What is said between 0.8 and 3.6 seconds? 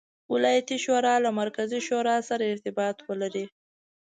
شورا له مرکزي شورا سره ارتباط ولري.